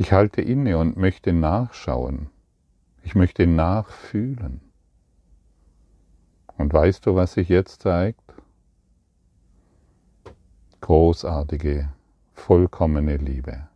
Ich 0.00 0.12
halte 0.12 0.40
inne 0.40 0.78
und 0.78 0.96
möchte 0.96 1.34
nachschauen. 1.34 2.30
Ich 3.02 3.14
möchte 3.14 3.46
nachfühlen. 3.46 4.62
Und 6.56 6.72
weißt 6.72 7.04
du, 7.04 7.16
was 7.16 7.34
sich 7.34 7.50
jetzt 7.50 7.82
zeigt? 7.82 8.32
Großartige, 10.80 11.92
vollkommene 12.32 13.18
Liebe. 13.18 13.68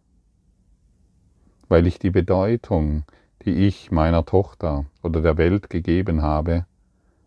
Weil 1.69 1.87
ich 1.87 1.99
die 1.99 2.11
Bedeutung, 2.11 3.05
die 3.45 3.67
ich 3.67 3.91
meiner 3.91 4.25
Tochter 4.25 4.87
oder 5.03 5.21
der 5.21 5.37
Welt 5.37 5.69
gegeben 5.69 6.23
habe, 6.23 6.65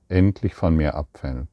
endlich 0.10 0.56
von 0.56 0.76
mir 0.76 0.96
abfällt. 0.96 1.50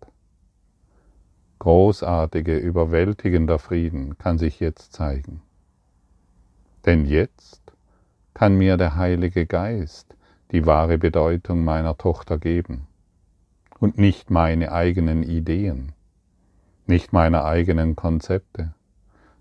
Großartige, 1.59 2.57
überwältigender 2.57 3.59
Frieden 3.59 4.17
kann 4.17 4.39
sich 4.39 4.61
jetzt 4.61 4.95
zeigen. 4.95 5.43
Denn 6.87 7.07
jetzt 7.07 7.63
kann 8.35 8.57
mir 8.57 8.77
der 8.77 8.97
Heilige 8.97 9.47
Geist 9.47 10.15
die 10.51 10.67
wahre 10.67 10.99
Bedeutung 10.99 11.65
meiner 11.65 11.97
Tochter 11.97 12.39
geben 12.39 12.87
und 13.79 13.99
nicht 13.99 14.31
meine 14.31 14.73
eigenen 14.73 15.23
Ideen, 15.23 15.93
nicht 16.87 17.13
meine 17.13 17.45
eigenen 17.45 17.97
Konzepte, 17.97 18.75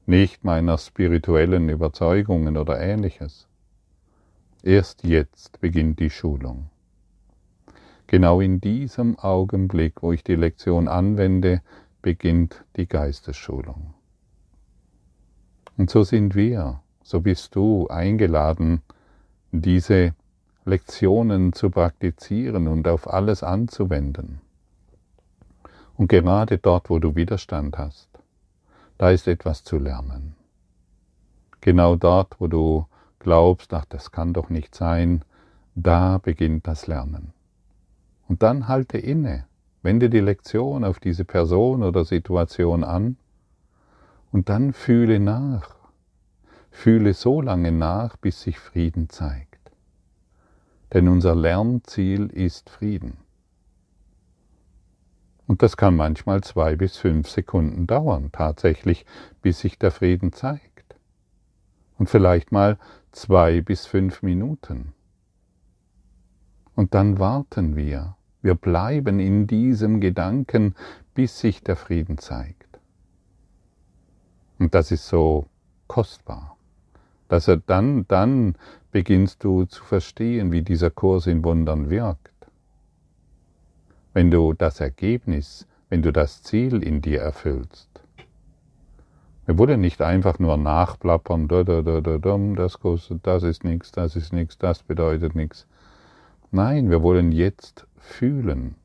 nicht 0.06 0.44
meiner 0.44 0.78
spirituellen 0.78 1.70
Überzeugungen 1.70 2.58
oder 2.58 2.80
ähnliches. 2.80 3.48
Erst 4.62 5.04
jetzt 5.04 5.60
beginnt 5.60 6.00
die 6.00 6.10
Schulung. 6.10 6.70
Genau 8.08 8.42
in 8.42 8.62
diesem 8.62 9.18
Augenblick, 9.18 10.04
wo 10.04 10.12
ich 10.12 10.24
die 10.24 10.36
Lektion 10.36 10.88
anwende, 10.88 11.62
beginnt 12.02 12.64
die 12.76 12.88
Geistesschulung. 12.88 13.94
Und 15.78 15.90
so 15.90 16.04
sind 16.04 16.36
wir, 16.36 16.83
so 17.14 17.22
bist 17.22 17.56
du 17.56 17.88
eingeladen, 17.90 18.82
diese 19.52 20.16
Lektionen 20.66 21.54
zu 21.54 21.70
praktizieren 21.70 22.68
und 22.68 22.88
auf 22.88 23.08
alles 23.08 23.44
anzuwenden. 23.44 24.42
Und 25.96 26.08
gerade 26.08 26.58
dort, 26.58 26.90
wo 26.90 26.98
du 26.98 27.16
Widerstand 27.16 27.78
hast, 27.78 28.10
da 28.98 29.12
ist 29.12 29.28
etwas 29.28 29.64
zu 29.64 29.78
lernen. 29.78 30.36
Genau 31.62 31.96
dort, 31.98 32.42
wo 32.42 32.48
du 32.48 32.88
glaubst, 33.20 33.72
ach, 33.76 33.86
das 33.86 34.12
kann 34.12 34.34
doch 34.34 34.50
nicht 34.50 34.74
sein, 34.74 35.24
da 35.76 36.18
beginnt 36.18 36.66
das 36.66 36.88
Lernen. 36.88 37.32
Und 38.28 38.42
dann 38.42 38.68
halte 38.68 38.98
inne 38.98 39.46
Wende 39.84 40.10
die 40.10 40.20
Lektion 40.20 40.84
auf 40.84 41.00
diese 41.00 41.26
Person 41.26 41.84
oder 41.84 42.06
Situation 42.06 42.84
an 42.84 43.18
und 44.32 44.50
dann 44.50 44.74
fühle 44.74 45.20
nach. 45.20 45.83
Fühle 46.74 47.14
so 47.14 47.40
lange 47.40 47.72
nach, 47.72 48.18
bis 48.18 48.42
sich 48.42 48.60
Frieden 48.60 49.08
zeigt. 49.08 49.72
Denn 50.92 51.08
unser 51.08 51.36
Lernziel 51.36 52.28
ist 52.28 52.70
Frieden. 52.70 53.18
Und 55.48 55.62
das 55.62 55.78
kann 55.78 55.96
manchmal 55.96 56.42
zwei 56.42 56.76
bis 56.76 56.98
fünf 56.98 57.30
Sekunden 57.30 57.88
dauern, 57.88 58.30
tatsächlich, 58.34 59.06
bis 59.42 59.60
sich 59.60 59.80
der 59.80 59.92
Frieden 59.92 60.34
zeigt. 60.34 60.96
Und 61.98 62.10
vielleicht 62.10 62.52
mal 62.52 62.78
zwei 63.12 63.62
bis 63.62 63.86
fünf 63.86 64.22
Minuten. 64.22 64.94
Und 66.76 66.94
dann 66.94 67.20
warten 67.20 67.78
wir 67.78 68.18
wir 68.44 68.56
bleiben 68.56 69.22
in 69.22 69.48
diesem 69.48 70.02
Gedanken, 70.02 70.76
bis 71.14 71.40
sich 71.40 71.64
der 71.64 71.78
Frieden 71.78 72.18
zeigt. 72.18 72.68
Und 74.60 74.76
das 74.76 74.92
ist 74.92 75.08
so 75.08 75.48
kostbar, 75.88 76.53
dass 77.28 77.48
er 77.48 77.58
dann, 77.58 78.08
dann 78.08 78.56
beginnst 78.92 79.44
du 79.44 79.66
zu 79.66 79.84
verstehen, 79.84 80.52
wie 80.52 80.62
dieser 80.62 80.90
Kurs 80.90 81.28
in 81.28 81.44
Wundern 81.44 81.90
wirkt. 81.90 82.32
Wenn 84.14 84.30
du 84.30 84.54
das 84.54 84.80
Ergebnis, 84.80 85.68
wenn 85.90 86.02
du 86.02 86.12
das 86.12 86.44
Ziel 86.44 86.84
in 86.84 87.02
dir 87.02 87.22
erfüllst. 87.22 87.90
Wir 89.46 89.58
wollen 89.58 89.82
nicht 89.82 90.02
einfach 90.02 90.40
nur 90.40 90.56
nachplappern, 90.56 91.48
das, 91.48 92.80
kostet, 92.80 93.28
das 93.28 93.44
ist 93.44 93.64
nichts, 93.64 93.92
das 93.92 94.16
ist 94.16 94.32
nichts, 94.32 94.58
das 94.58 94.84
bedeutet 94.84 95.36
nichts. 95.36 95.68
Nein, 96.52 96.90
wir 96.90 97.02
wollen 97.02 97.32
jetzt 97.32 97.86
fühlen. 97.98 98.76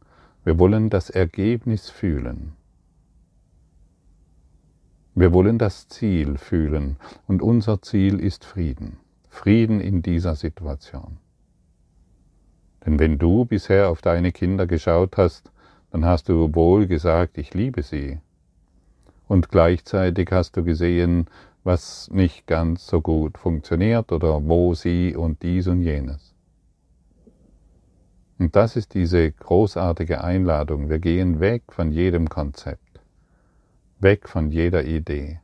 Wir 0.44 0.58
wollen 0.58 0.90
das 0.90 1.10
Ergebnis 1.10 1.90
fühlen. 1.90 2.57
Wir 5.20 5.32
wollen 5.32 5.58
das 5.58 5.88
Ziel 5.88 6.38
fühlen 6.38 6.96
und 7.26 7.42
unser 7.42 7.82
Ziel 7.82 8.20
ist 8.20 8.44
Frieden. 8.44 8.98
Frieden 9.28 9.80
in 9.80 10.00
dieser 10.00 10.36
Situation. 10.36 11.16
Denn 12.86 13.00
wenn 13.00 13.18
du 13.18 13.44
bisher 13.44 13.88
auf 13.88 14.00
deine 14.00 14.30
Kinder 14.30 14.68
geschaut 14.68 15.16
hast, 15.16 15.50
dann 15.90 16.04
hast 16.04 16.28
du 16.28 16.54
wohl 16.54 16.86
gesagt, 16.86 17.36
ich 17.36 17.52
liebe 17.52 17.82
sie. 17.82 18.20
Und 19.26 19.48
gleichzeitig 19.48 20.28
hast 20.30 20.56
du 20.56 20.62
gesehen, 20.62 21.26
was 21.64 22.08
nicht 22.12 22.46
ganz 22.46 22.86
so 22.86 23.00
gut 23.00 23.38
funktioniert 23.38 24.12
oder 24.12 24.46
wo 24.46 24.74
sie 24.74 25.16
und 25.16 25.42
dies 25.42 25.66
und 25.66 25.82
jenes. 25.82 26.32
Und 28.38 28.54
das 28.54 28.76
ist 28.76 28.94
diese 28.94 29.32
großartige 29.32 30.22
Einladung. 30.22 30.88
Wir 30.88 31.00
gehen 31.00 31.40
weg 31.40 31.64
von 31.70 31.90
jedem 31.90 32.28
Konzept, 32.28 32.87
weg 34.00 34.28
von 34.28 34.50
jeder 34.50 34.84
Idee, 34.84 35.40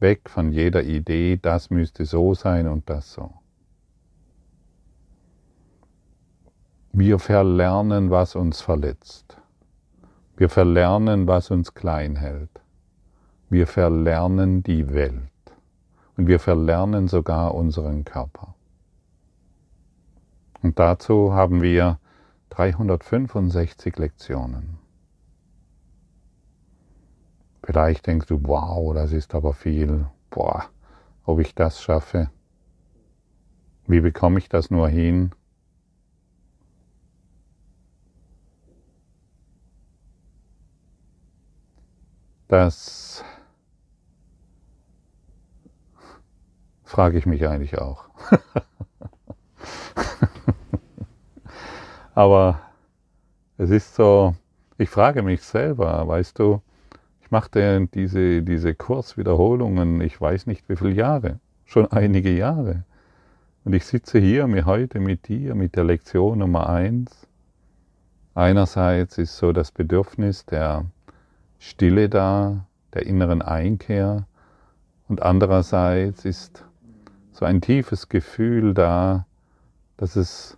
weg 0.00 0.30
von 0.30 0.52
jeder 0.52 0.82
Idee, 0.82 1.38
das 1.40 1.70
müsste 1.70 2.04
so 2.04 2.34
sein 2.34 2.66
und 2.68 2.88
das 2.88 3.12
so. 3.12 3.32
Wir 6.92 7.18
verlernen, 7.18 8.10
was 8.10 8.34
uns 8.34 8.60
verletzt. 8.60 9.36
Wir 10.36 10.48
verlernen, 10.48 11.26
was 11.26 11.50
uns 11.50 11.74
klein 11.74 12.16
hält. 12.16 12.60
Wir 13.50 13.66
verlernen 13.66 14.62
die 14.62 14.92
Welt. 14.92 15.22
Und 16.16 16.26
wir 16.26 16.40
verlernen 16.40 17.06
sogar 17.06 17.54
unseren 17.54 18.04
Körper. 18.04 18.54
Und 20.62 20.78
dazu 20.78 21.32
haben 21.32 21.62
wir 21.62 22.00
365 22.50 23.96
Lektionen. 23.98 24.77
Vielleicht 27.68 28.06
denkst 28.06 28.28
du, 28.28 28.40
wow, 28.44 28.94
das 28.94 29.12
ist 29.12 29.34
aber 29.34 29.52
viel. 29.52 30.06
Boah, 30.30 30.70
ob 31.26 31.38
ich 31.38 31.54
das 31.54 31.82
schaffe. 31.82 32.30
Wie 33.86 34.00
bekomme 34.00 34.38
ich 34.38 34.48
das 34.48 34.70
nur 34.70 34.88
hin? 34.88 35.32
Das 42.48 43.22
Frage 46.84 47.18
ich 47.18 47.26
mich 47.26 47.46
eigentlich 47.46 47.76
auch. 47.76 48.08
Aber 52.14 52.62
es 53.58 53.68
ist 53.68 53.94
so, 53.94 54.34
ich 54.78 54.88
frage 54.88 55.22
mich 55.22 55.42
selber, 55.42 56.08
weißt 56.08 56.38
du, 56.38 56.62
ich 57.28 57.30
machte 57.30 57.86
diese, 57.92 58.42
diese 58.42 58.74
Kurswiederholungen, 58.74 60.00
ich 60.00 60.18
weiß 60.18 60.46
nicht 60.46 60.66
wie 60.70 60.76
viele 60.76 60.92
Jahre, 60.92 61.40
schon 61.66 61.84
einige 61.92 62.34
Jahre. 62.34 62.84
Und 63.66 63.74
ich 63.74 63.84
sitze 63.84 64.18
hier 64.18 64.46
mir 64.46 64.64
heute 64.64 64.98
mit 64.98 65.28
dir, 65.28 65.54
mit 65.54 65.76
der 65.76 65.84
Lektion 65.84 66.38
Nummer 66.38 66.70
eins. 66.70 67.26
Einerseits 68.34 69.18
ist 69.18 69.36
so 69.36 69.52
das 69.52 69.72
Bedürfnis 69.72 70.46
der 70.46 70.86
Stille 71.58 72.08
da, 72.08 72.64
der 72.94 73.04
inneren 73.04 73.42
Einkehr, 73.42 74.26
und 75.06 75.20
andererseits 75.20 76.24
ist 76.24 76.64
so 77.32 77.44
ein 77.44 77.60
tiefes 77.60 78.08
Gefühl 78.08 78.72
da, 78.72 79.26
dass 79.98 80.16
es 80.16 80.56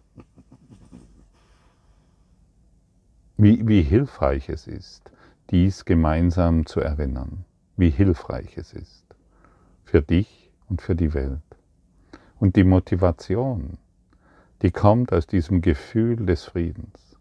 wie, 3.38 3.66
wie 3.66 3.82
hilfreich 3.82 4.48
es 4.48 4.68
ist, 4.68 5.10
dies 5.50 5.84
gemeinsam 5.84 6.66
zu 6.66 6.80
erinnern, 6.80 7.44
wie 7.76 7.90
hilfreich 7.90 8.56
es 8.56 8.72
ist 8.72 9.04
für 9.84 10.02
dich 10.02 10.52
und 10.68 10.80
für 10.80 10.94
die 10.94 11.14
Welt. 11.14 11.42
Und 12.38 12.54
die 12.56 12.64
Motivation, 12.64 13.76
die 14.62 14.70
kommt 14.70 15.12
aus 15.12 15.26
diesem 15.26 15.60
Gefühl 15.62 16.16
des 16.16 16.44
Friedens. 16.44 17.16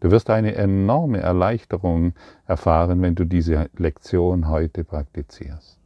Du 0.00 0.10
wirst 0.10 0.30
eine 0.30 0.54
enorme 0.54 1.18
Erleichterung 1.18 2.12
erfahren, 2.46 3.02
wenn 3.02 3.14
du 3.14 3.24
diese 3.24 3.68
Lektion 3.76 4.48
heute 4.48 4.84
praktizierst. 4.84 5.80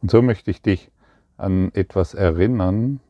Und 0.00 0.10
so 0.10 0.22
möchte 0.22 0.50
ich 0.50 0.62
dich 0.62 0.92
an 1.36 1.72
etwas 1.74 2.14
erinnern. 2.14 3.00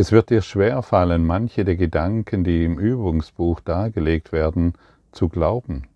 Es 0.00 0.12
wird 0.12 0.30
dir 0.30 0.42
schwer 0.42 0.82
fallen, 0.82 1.26
manche 1.26 1.64
der 1.64 1.74
Gedanken, 1.74 2.44
die 2.44 2.64
im 2.64 2.78
Übungsbuch 2.78 3.58
dargelegt 3.58 4.30
werden, 4.30 4.74
zu 5.10 5.28
glauben. 5.28 5.88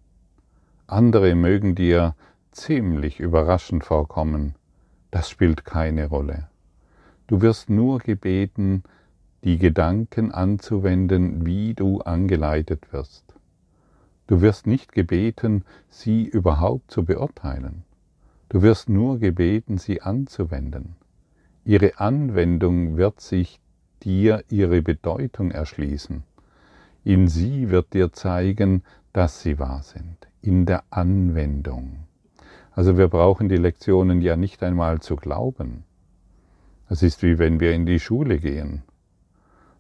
Andere 0.89 1.37
mögen 1.37 1.77
dir 1.77 2.17
ziemlich 2.51 3.21
überraschend 3.21 3.85
vorkommen. 3.85 4.57
Das 5.13 5.31
spielt 5.31 5.65
keine 5.65 6.09
Rolle. 6.09 6.49
Du 7.29 7.43
wirst 7.43 7.71
nur 7.71 8.01
gebeten, 8.01 8.83
die 9.45 9.57
Gedanken 9.57 10.33
anzuwenden, 10.33 11.47
wie 11.47 11.75
du 11.75 12.01
angeleitet 12.01 12.93
wirst. 12.93 13.37
Du 14.27 14.41
wirst 14.41 14.67
nicht 14.67 14.91
gebeten, 14.91 15.65
sie 15.89 16.25
überhaupt 16.25 16.91
zu 16.91 17.05
beurteilen. 17.05 17.85
Du 18.49 18.63
wirst 18.63 18.89
nur 18.89 19.21
gebeten, 19.21 19.79
sie 19.79 20.03
anzuwenden. 20.03 20.97
Ihre 21.65 22.01
Anwendung 22.01 22.97
wird 22.97 23.21
sich 23.21 23.62
dir 24.05 24.45
ihre 24.49 24.83
Bedeutung 24.83 25.51
erschließen. 25.51 26.23
In 27.05 27.29
sie 27.29 27.71
wird 27.71 27.95
dir 27.95 28.13
zeigen, 28.13 28.83
dass 29.13 29.43
sie 29.43 29.59
wahr 29.59 29.83
sind. 29.83 30.29
In 30.41 30.67
der 30.67 30.85
Anwendung. 30.91 32.05
Also 32.75 32.97
wir 32.97 33.09
brauchen 33.09 33.49
die 33.49 33.57
Lektionen 33.57 34.21
ja 34.21 34.37
nicht 34.37 34.63
einmal 34.63 35.01
zu 35.01 35.17
glauben. 35.17 35.85
Es 36.89 37.03
ist 37.03 37.23
wie 37.23 37.39
wenn 37.39 37.61
wir 37.61 37.73
in 37.73 37.87
die 37.87 38.01
Schule 38.01 38.39
gehen. 38.39 38.83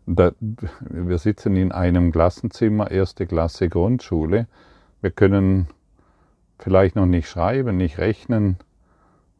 Da, 0.06 0.32
wir 0.80 1.18
sitzen 1.18 1.56
in 1.56 1.72
einem 1.72 2.10
Klassenzimmer, 2.10 2.90
erste 2.90 3.26
Klasse 3.26 3.68
Grundschule. 3.68 4.46
Wir 5.00 5.10
können 5.10 5.68
vielleicht 6.58 6.96
noch 6.96 7.06
nicht 7.06 7.28
schreiben, 7.28 7.76
nicht 7.76 7.98
rechnen, 7.98 8.56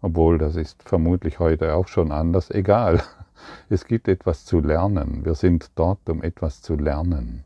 obwohl 0.00 0.38
das 0.38 0.56
ist 0.56 0.82
vermutlich 0.82 1.38
heute 1.38 1.74
auch 1.74 1.88
schon 1.88 2.12
anders. 2.12 2.50
Egal. 2.50 3.02
Es 3.68 3.86
gibt 3.86 4.08
etwas 4.08 4.44
zu 4.44 4.60
lernen. 4.60 5.24
Wir 5.24 5.34
sind 5.34 5.70
dort, 5.74 6.08
um 6.08 6.22
etwas 6.22 6.62
zu 6.62 6.74
lernen. 6.74 7.44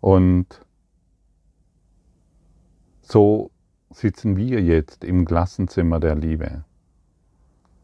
Und 0.00 0.64
so 3.02 3.50
sitzen 3.90 4.36
wir 4.36 4.62
jetzt 4.62 5.04
im 5.04 5.24
Klassenzimmer 5.24 6.00
der 6.00 6.14
Liebe, 6.14 6.64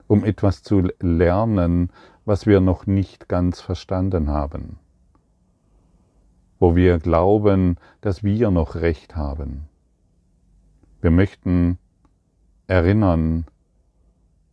um 0.06 0.24
etwas 0.24 0.62
zu 0.62 0.88
lernen, 1.00 1.90
was 2.24 2.46
wir 2.46 2.60
noch 2.60 2.86
nicht 2.86 3.28
ganz 3.28 3.60
verstanden 3.60 4.30
haben, 4.30 4.78
wo 6.58 6.74
wir 6.74 6.98
glauben, 6.98 7.76
dass 8.00 8.22
wir 8.22 8.50
noch 8.50 8.76
recht 8.76 9.16
haben. 9.16 9.68
Wir 11.00 11.10
möchten 11.10 11.78
erinnern, 12.66 13.46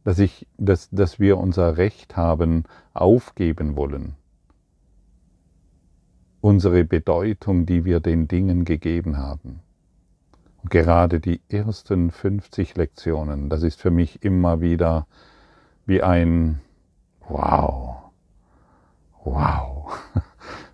dass, 0.03 0.19
ich, 0.19 0.47
dass, 0.57 0.89
dass 0.89 1.19
wir 1.19 1.37
unser 1.37 1.77
Recht 1.77 2.17
haben, 2.17 2.63
aufgeben 2.93 3.75
wollen. 3.75 4.15
Unsere 6.41 6.83
Bedeutung, 6.83 7.65
die 7.65 7.85
wir 7.85 7.99
den 7.99 8.27
Dingen 8.27 8.65
gegeben 8.65 9.17
haben. 9.17 9.61
Und 10.61 10.69
gerade 10.69 11.19
die 11.19 11.41
ersten 11.49 12.11
50 12.11 12.75
Lektionen, 12.75 13.49
das 13.49 13.63
ist 13.63 13.81
für 13.81 13.91
mich 13.91 14.23
immer 14.23 14.61
wieder 14.61 15.07
wie 15.85 16.01
ein 16.01 16.59
Wow, 17.29 18.11
wow, 19.23 19.97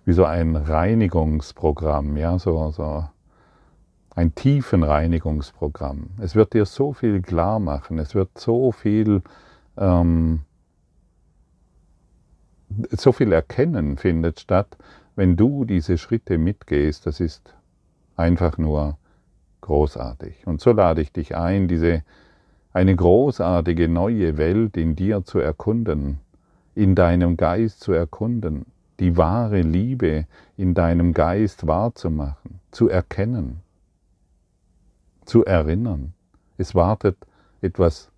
wie 0.04 0.12
so 0.12 0.24
ein 0.24 0.56
Reinigungsprogramm, 0.56 2.16
ja, 2.16 2.40
so, 2.40 2.72
so 2.72 3.04
ein 4.14 4.34
Tiefenreinigungsprogramm. 4.34 6.10
Es 6.18 6.34
wird 6.34 6.54
dir 6.54 6.66
so 6.66 6.92
viel 6.92 7.22
klar 7.22 7.58
machen, 7.60 7.98
es 7.98 8.14
wird 8.14 8.36
so 8.38 8.72
viel, 8.72 9.22
ähm, 9.76 10.40
so 12.90 13.12
viel 13.12 13.32
Erkennen 13.32 13.96
findet 13.96 14.40
statt, 14.40 14.76
wenn 15.16 15.36
du 15.36 15.64
diese 15.64 15.98
Schritte 15.98 16.38
mitgehst. 16.38 17.06
Das 17.06 17.20
ist 17.20 17.54
einfach 18.16 18.58
nur 18.58 18.98
großartig. 19.60 20.46
Und 20.46 20.60
so 20.60 20.72
lade 20.72 21.00
ich 21.02 21.12
dich 21.12 21.36
ein, 21.36 21.68
diese 21.68 22.02
eine 22.72 22.94
großartige 22.94 23.88
neue 23.88 24.36
Welt 24.36 24.76
in 24.76 24.96
dir 24.96 25.24
zu 25.24 25.38
erkunden, 25.38 26.20
in 26.74 26.94
deinem 26.94 27.36
Geist 27.36 27.80
zu 27.80 27.92
erkunden, 27.92 28.66
die 29.00 29.16
wahre 29.16 29.62
Liebe 29.62 30.26
in 30.56 30.74
deinem 30.74 31.14
Geist 31.14 31.66
wahrzumachen, 31.66 32.60
zu 32.70 32.88
erkennen, 32.88 33.60
zu 35.24 35.44
erinnern. 35.44 36.14
Es 36.56 36.74
wartet 36.74 37.16
etwas 37.60 38.10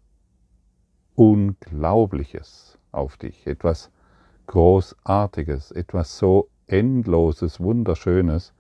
Unglaubliches 1.15 2.79
auf 2.91 3.17
dich, 3.17 3.47
etwas 3.47 3.91
Großartiges, 4.47 5.71
etwas 5.71 6.19
so 6.19 6.49
Endloses, 6.67 7.61
Wunderschönes, 7.61 8.53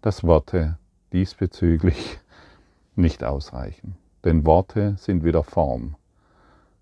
dass 0.00 0.24
Worte 0.24 0.78
diesbezüglich 1.12 2.18
nicht 2.96 3.24
ausreichen. 3.24 3.96
Denn 4.24 4.46
Worte 4.46 4.96
sind 4.98 5.24
wieder 5.24 5.42
Form. 5.42 5.96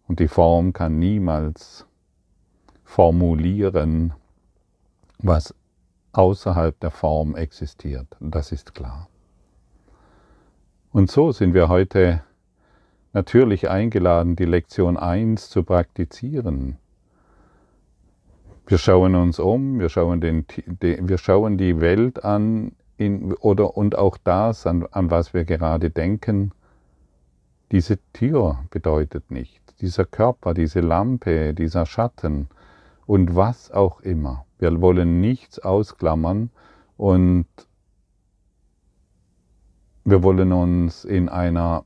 Und 0.06 0.20
die 0.20 0.28
Form 0.28 0.72
kann 0.72 0.98
niemals 0.98 1.86
formulieren, 2.84 4.12
was 5.18 5.54
außerhalb 6.12 6.78
der 6.80 6.90
Form 6.90 7.36
existiert. 7.36 8.16
Das 8.18 8.52
ist 8.52 8.74
klar. 8.74 9.09
Und 10.92 11.08
so 11.08 11.30
sind 11.30 11.54
wir 11.54 11.68
heute 11.68 12.22
natürlich 13.12 13.70
eingeladen, 13.70 14.34
die 14.34 14.44
Lektion 14.44 14.96
1 14.96 15.48
zu 15.48 15.62
praktizieren. 15.62 16.78
Wir 18.66 18.78
schauen 18.78 19.14
uns 19.14 19.38
um, 19.38 19.78
wir 19.78 19.88
schauen, 19.88 20.20
den, 20.20 20.44
wir 20.80 21.18
schauen 21.18 21.58
die 21.58 21.80
Welt 21.80 22.24
an 22.24 22.72
in, 22.96 23.34
oder, 23.34 23.76
und 23.76 23.96
auch 23.96 24.16
das, 24.16 24.66
an, 24.66 24.84
an 24.90 25.12
was 25.12 25.32
wir 25.32 25.44
gerade 25.44 25.90
denken. 25.90 26.52
Diese 27.70 27.98
Tür 28.12 28.64
bedeutet 28.70 29.30
nicht, 29.30 29.60
dieser 29.80 30.04
Körper, 30.04 30.54
diese 30.54 30.80
Lampe, 30.80 31.54
dieser 31.54 31.86
Schatten 31.86 32.48
und 33.06 33.36
was 33.36 33.70
auch 33.70 34.00
immer. 34.00 34.44
Wir 34.58 34.80
wollen 34.80 35.20
nichts 35.20 35.60
ausklammern 35.60 36.50
und 36.96 37.46
wir 40.10 40.24
wollen 40.24 40.52
uns 40.52 41.04
in 41.04 41.28
einer, 41.28 41.84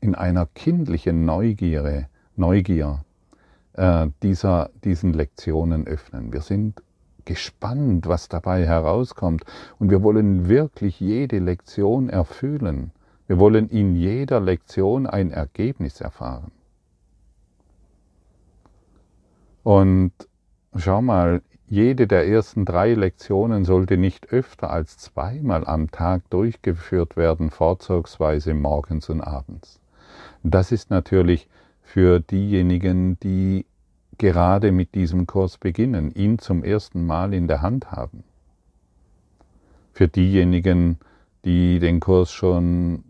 in 0.00 0.14
einer 0.14 0.46
kindlichen 0.46 1.24
Neugierde, 1.24 2.08
Neugier 2.36 3.04
äh, 3.72 4.08
dieser, 4.22 4.70
diesen 4.84 5.12
Lektionen 5.12 5.86
öffnen. 5.86 6.32
Wir 6.32 6.40
sind 6.40 6.82
gespannt, 7.24 8.06
was 8.06 8.28
dabei 8.28 8.64
herauskommt. 8.64 9.44
Und 9.78 9.90
wir 9.90 10.02
wollen 10.02 10.48
wirklich 10.48 11.00
jede 11.00 11.38
Lektion 11.40 12.08
erfüllen. 12.08 12.92
Wir 13.26 13.38
wollen 13.38 13.68
in 13.68 13.96
jeder 13.96 14.40
Lektion 14.40 15.06
ein 15.06 15.30
Ergebnis 15.30 16.00
erfahren. 16.00 16.52
Und 19.62 20.12
schau 20.76 21.02
mal, 21.02 21.42
jede 21.68 22.06
der 22.06 22.26
ersten 22.28 22.64
drei 22.64 22.94
Lektionen 22.94 23.64
sollte 23.64 23.96
nicht 23.96 24.28
öfter 24.28 24.70
als 24.70 24.98
zweimal 24.98 25.66
am 25.66 25.90
Tag 25.90 26.28
durchgeführt 26.30 27.16
werden, 27.16 27.50
vorzugsweise 27.50 28.54
morgens 28.54 29.08
und 29.08 29.20
abends. 29.22 29.80
Das 30.42 30.72
ist 30.72 30.90
natürlich 30.90 31.48
für 31.82 32.20
diejenigen, 32.20 33.18
die 33.20 33.66
gerade 34.18 34.72
mit 34.72 34.94
diesem 34.94 35.26
Kurs 35.26 35.58
beginnen, 35.58 36.10
ihn 36.14 36.38
zum 36.38 36.62
ersten 36.62 37.06
Mal 37.06 37.32
in 37.34 37.48
der 37.48 37.62
Hand 37.62 37.90
haben. 37.90 38.24
Für 39.92 40.08
diejenigen, 40.08 40.98
die 41.44 41.78
den 41.78 42.00
Kurs 42.00 42.30
schon 42.30 43.04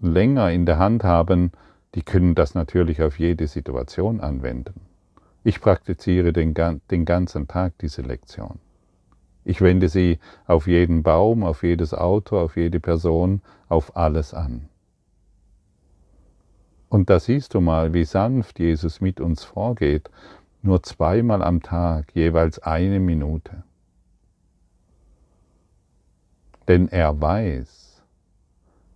länger 0.00 0.50
in 0.50 0.66
der 0.66 0.78
Hand 0.78 1.04
haben, 1.04 1.52
die 1.94 2.02
können 2.02 2.34
das 2.34 2.54
natürlich 2.54 3.02
auf 3.02 3.18
jede 3.18 3.46
Situation 3.46 4.20
anwenden. 4.20 4.89
Ich 5.42 5.60
praktiziere 5.60 6.32
den, 6.32 6.54
den 6.90 7.04
ganzen 7.04 7.48
Tag 7.48 7.78
diese 7.78 8.02
Lektion. 8.02 8.58
Ich 9.44 9.62
wende 9.62 9.88
sie 9.88 10.18
auf 10.46 10.66
jeden 10.66 11.02
Baum, 11.02 11.44
auf 11.44 11.62
jedes 11.62 11.94
Auto, 11.94 12.38
auf 12.38 12.56
jede 12.56 12.78
Person, 12.78 13.40
auf 13.68 13.96
alles 13.96 14.34
an. 14.34 14.68
Und 16.90 17.08
da 17.08 17.20
siehst 17.20 17.54
du 17.54 17.60
mal, 17.60 17.94
wie 17.94 18.04
sanft 18.04 18.58
Jesus 18.58 19.00
mit 19.00 19.20
uns 19.20 19.44
vorgeht, 19.44 20.10
nur 20.60 20.82
zweimal 20.82 21.42
am 21.42 21.62
Tag, 21.62 22.14
jeweils 22.14 22.58
eine 22.58 23.00
Minute. 23.00 23.62
Denn 26.68 26.88
er 26.88 27.18
weiß, 27.18 28.02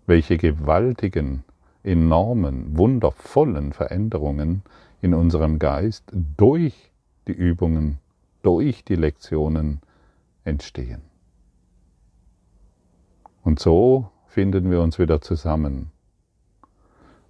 welche 0.06 0.36
gewaltigen, 0.36 1.44
enormen, 1.82 2.76
wundervollen 2.76 3.72
Veränderungen 3.72 4.62
in 5.04 5.12
unserem 5.12 5.58
Geist 5.58 6.10
durch 6.14 6.90
die 7.28 7.32
Übungen, 7.32 7.98
durch 8.40 8.86
die 8.86 8.94
Lektionen 8.94 9.82
entstehen. 10.44 11.02
Und 13.42 13.60
so 13.60 14.10
finden 14.28 14.70
wir 14.70 14.80
uns 14.80 14.98
wieder 14.98 15.20
zusammen, 15.20 15.90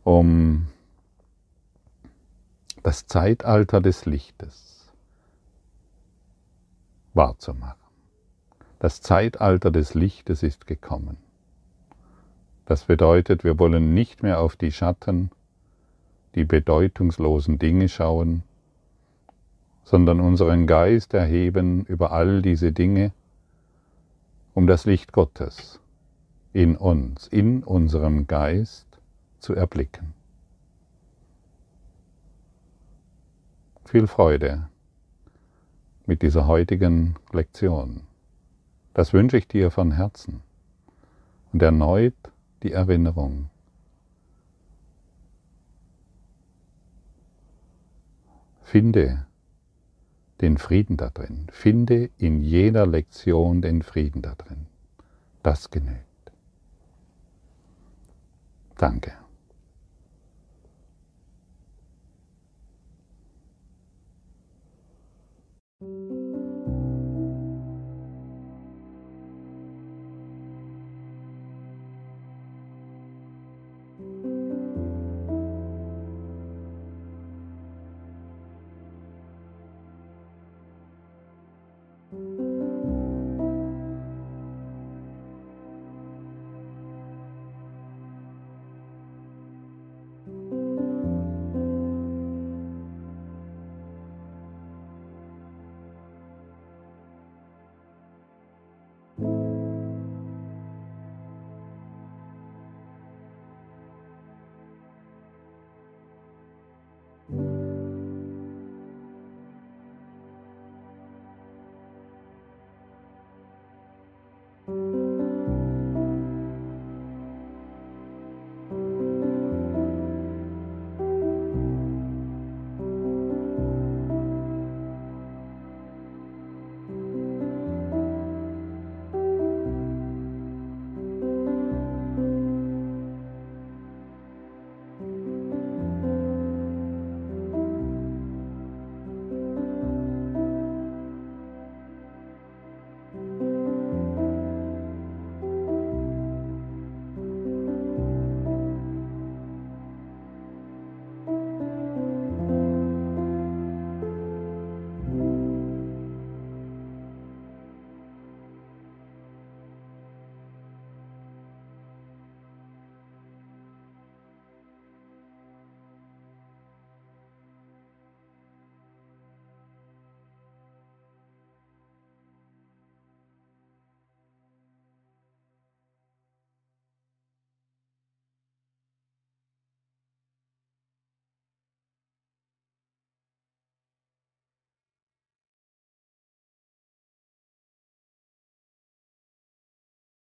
um 0.05 0.69
das 2.85 3.09
Zeitalter 3.09 3.81
des 3.81 4.07
Lichtes 4.07 4.93
wahrzumachen. 7.13 7.83
Das 8.79 9.01
Zeitalter 9.01 9.73
des 9.73 9.95
Lichtes 9.95 10.45
ist 10.45 10.69
gekommen. 10.69 11.17
Das 12.67 12.85
bedeutet, 12.85 13.43
wir 13.43 13.59
wollen 13.59 13.95
nicht 13.95 14.23
mehr 14.23 14.39
auf 14.39 14.55
die 14.55 14.71
Schatten, 14.71 15.33
die 16.35 16.45
bedeutungslosen 16.45 17.59
Dinge 17.59 17.89
schauen, 17.89 18.43
sondern 19.85 20.21
unseren 20.21 20.67
Geist 20.67 21.15
erheben 21.15 21.85
über 21.85 22.13
all 22.13 22.43
diese 22.43 22.73
Dinge, 22.73 23.13
um 24.55 24.67
das 24.67 24.87
Licht 24.87 25.13
Gottes 25.13 25.81
in 26.53 26.77
uns, 26.77 27.27
in 27.27 27.63
unserem 27.65 28.27
Geist 28.27 28.87
zu 29.41 29.55
erblicken. 29.55 30.15
Viel 33.85 34.07
Freude 34.07 34.69
mit 36.07 36.23
dieser 36.23 36.47
heutigen 36.47 37.17
Lektion. 37.33 38.03
Das 38.95 39.13
wünsche 39.13 39.37
ich 39.37 39.49
dir 39.49 39.71
von 39.71 39.93
Herzen. 39.93 40.43
Und 41.53 41.63
erneut 41.63 42.15
die 42.63 42.73
Erinnerung, 42.73 43.51
Finde 48.75 49.25
den 50.41 50.59
Frieden 50.59 50.97
da 50.97 51.09
drin. 51.09 51.47
Finde 51.53 52.11
in 52.19 52.43
jeder 52.43 52.89
Lektion 52.89 53.63
den 53.63 53.83
Frieden 53.85 54.21
da 54.21 54.35
drin. 54.35 54.67
Das 55.45 55.71
genügt. 55.71 56.33
Danke. 58.77 59.13